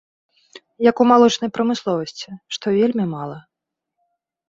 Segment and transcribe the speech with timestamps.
[0.89, 3.37] Як у малочнай прамысловасці, што вельмі мала.